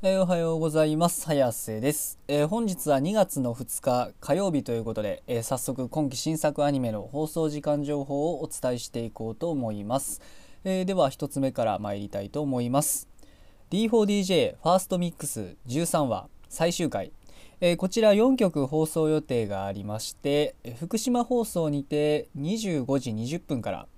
[0.00, 1.26] えーおはようございます。
[1.26, 10.20] 早瀬です、えー本日は2月の2日火曜日ということで、えー早速今期新作アニメの放送時間情報をお伝えしていこうと思います、
[10.62, 13.08] えでは1つ目から参りたいと思います。
[13.72, 17.10] D4DJ ファーストミックス13話最終回。
[17.60, 23.88] えこちら4曲放送予定がありまして福島放送にて25時20分から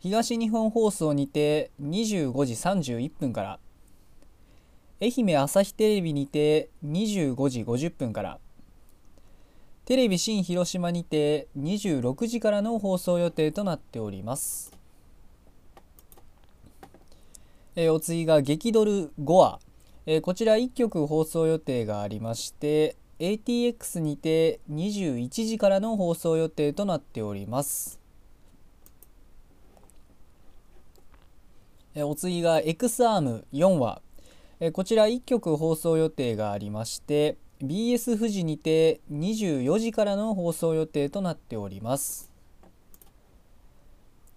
[0.00, 3.60] 東日本放送にて25時31分から
[4.98, 8.38] 愛媛朝日テレビにて25時50分から。
[9.84, 14.72] テレビ新広島にて26時からの放送予定となっております、
[17.76, 19.60] えーお次が激ドル5話、
[20.06, 28.00] えーこちら1曲放送予定がありまして ATX にて21時からの放送予定となっております。
[31.94, 34.05] えお次が X アーム4話。
[34.58, 42.32] えーこちら1曲放送予定がありまして BS 富士にて24時からの放送予定となっております。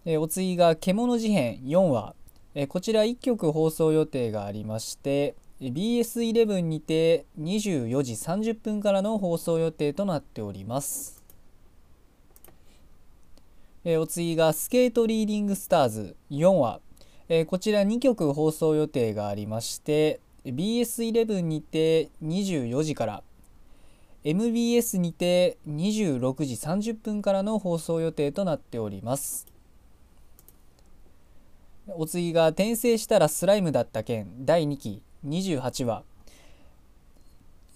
[0.05, 2.15] えーお次が獣事変4話。
[2.53, 11.23] えーこちら1曲放送予定がありまして BS11 にて24時30分からの放送予定となっております。
[13.85, 16.81] えお次がスケートリーディングスターズ4話。
[17.31, 23.23] えーこちら2曲放送予定がありまして BS11 にて24時から
[24.23, 29.47] MBS にて26時30分からの放送予定となっております。
[31.87, 36.03] お次が転生したらスライムだった件第2期28話、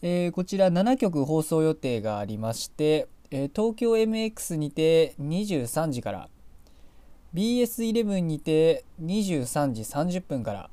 [0.01, 6.29] えーこちら7曲放送予定がありまして、えー東京 MX にて23時から
[7.33, 10.69] BS11 にて23時30分から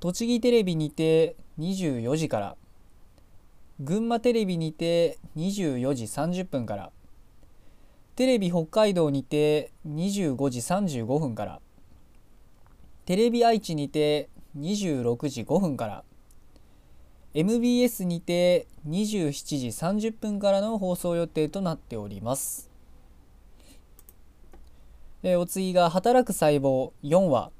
[0.00, 2.56] 栃木テレビにて24時から
[3.80, 6.90] 群馬テレビにて24時30分から
[8.16, 11.60] テレビ北海道にて25時35分から
[13.04, 16.04] テレビ愛知にて26時5分から
[17.34, 22.73] MBS にて27時30分からの放送予定となっております。
[25.26, 27.50] えーお次が働く細胞4話、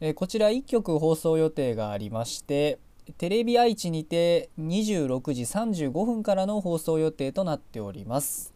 [0.00, 2.78] えーこちら1曲放送予定がありまして
[3.16, 8.52] テレビ愛知にて26時35分からの放送予定となっております、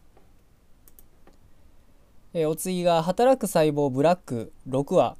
[2.35, 5.17] えーお次が働く細胞ブラック6話、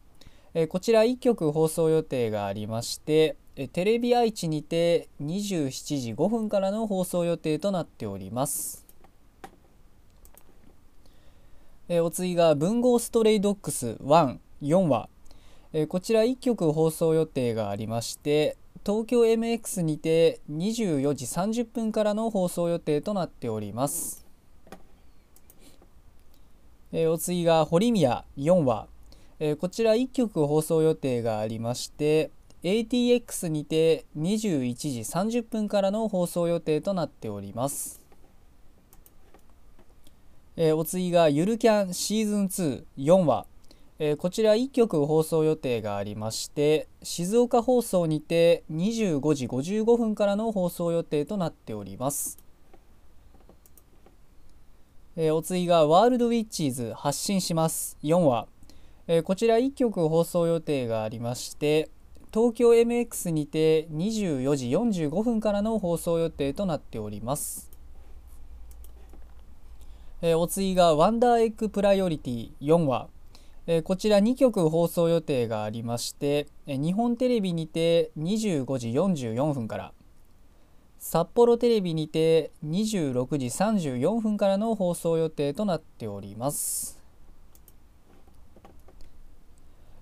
[0.53, 3.35] えーこちら1曲放送予定がありまして
[3.73, 8.88] テレビ愛知にて27時5分からの放送予定となっております。
[11.91, 15.09] えーお次が文豪ストレイドッグス14話、
[15.73, 24.23] えーこちら1曲放送予定がありまして東京 MX にて24時30分からの放送予定となっております、
[26.91, 28.87] えーお次が堀宮4話、
[29.39, 32.29] えーこちら1曲放送予定がありまして
[32.61, 37.98] ATX にて21時30分からの放送予定となっております。
[40.61, 43.45] えーお次がゆるキャンシーズン24話、
[43.97, 52.37] えーこちら1曲放送予定がありまして静岡放送にて25時55分からの放送予定となっております、
[55.15, 57.97] えーお次がワールドウィッチーズ発信します。
[58.03, 58.49] 4話、
[59.07, 61.89] えーこちら1曲放送予定がありまして
[62.33, 64.67] 東京 MX にて24時
[65.07, 67.68] 45分からの放送予定となっております。
[70.21, 73.07] えーお次がワンダーエッグプライオリティ4話、
[73.67, 79.93] えーこちら2局放送予定がありまして、えー日本テレビにて25時44分から
[80.97, 86.98] 札幌テレビにて26時34分からの放送予定となっております。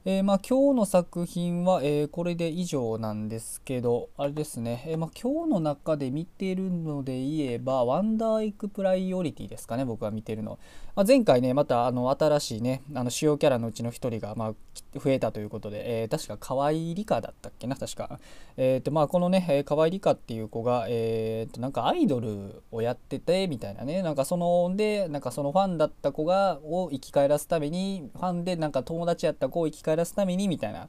[0.10, 10.60] えーまあ、今日の作品は、えーこれで以上なんですけどあれですね、えーまあ、今日の中で見てるので言えばワンダーエッグプライオリティですかね僕が見てるの、
[10.96, 14.54] まあ、前回ねまたあの新しいねあの主要キャラのうちの一人が、まあ、
[14.98, 18.22] 増えたということで、えー確か河合理香だったっけな確か、
[18.56, 24.02] えーとまあ、このね河合理香っていう子が、えーとなんかアイドルをやっててみたいなね。
[24.04, 30.88] なんかそのでなんかそのファンだった子がを生き返らすためにファンでなんか友達やった子を生き返らすためにみたいな。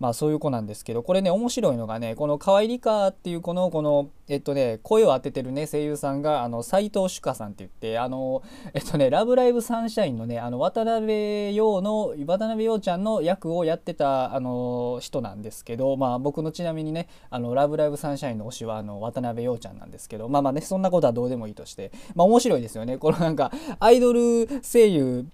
[0.00, 8.42] まあそういう子なんですけどこれね面白いのがねこの河合理香っていう子のこのえっとね声を当ててるね声優さんがあの斉藤主香さんって言ってあの
[8.72, 22.96] えっとね「ラブライブサンシャイン」のねあの渡辺陽の渡辺陽ちゃんの役をやってたあの人なんですけどまあ僕のちなみにねあのラブライブサンシャインの推しはあの渡辺陽ちゃんなんですけどまあまあねそんなことはどうでもいいとしてまあ面白いですよね。
[22.96, 25.26] このなんかアイドル声優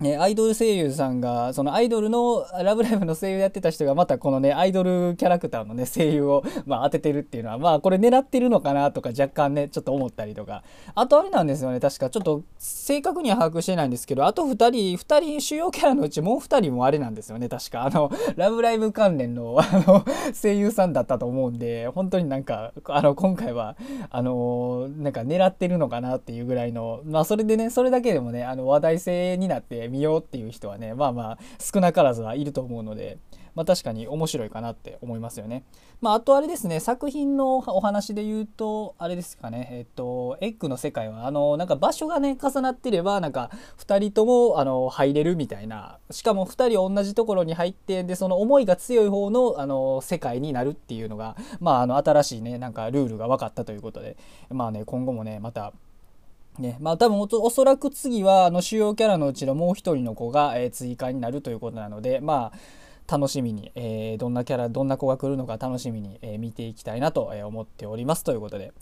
[0.00, 10.64] ね、アイドル声優さんがそのアイドルの「ラブライブ!」の声優やってた人がまたこのねアイドルキャラクターのね声優を、ま、当ててるっていうのはまあこれ狙ってるのかなとか若干ねちょっと思ったりとか
[10.96, 20.04] あとあれなんですよね確かちょっと正確には把握してないんですけどあと2人2人主要キャラのうちもう2人もあれなんですよね確かあの「ラブライブ!」関連のあの
[20.34, 23.76] 声優さんだったと思うんで本当になんかあの今回は
[24.10, 33.18] あのなんか狙ってるのかなっていうぐらいのまあそれでねそれだけでもねあの話題性になって見ようっていう人はねまあまあ少なからずはいると思うので、
[33.54, 35.64] まあ、確かに面白いかなって思いますよね。
[36.00, 54.18] まあ、あとあれですね作品のお話で言うとあれですかねえっとエッグの世界はあのなんか場所がね重なってればなんか2人ともあの入れるみたいなしかも2人同じところに入ってでその思いが強い方のあの世界になるっていうのがまああの新しいねなんかルールが分かったということで
[54.50, 55.72] まあね今後もねまた
[56.58, 62.52] ね、まあ多分おそらく次はあの主要キャラのうちのもう一人の子が、えー、追加になるということなのでま
[63.08, 68.72] あ楽しみに、えー、どんなキャラどんな子が来るのか楽しみに、えー、見ていきたいなと思っておりますということで。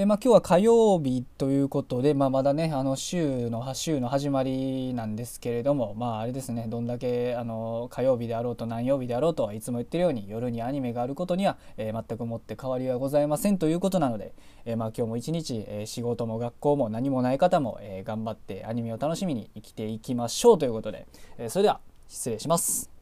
[0.00, 14.34] えまあ、今日は火曜日ということで、まあ、まだねあの週の週の始まりなんですけれどもまああれですねどんだけあの火曜日であろうと何曜日であろうといつも言ってるように夜にアニメがあることには、えー、全くもって変わりはございませんということなので、
[14.66, 21.08] えー、まあ今日も一日、えー、仕事も学校も何もない方も、え頑張ってアニメを楽しみに生きていきましょうということで、
[21.38, 22.97] えそれでは失礼します。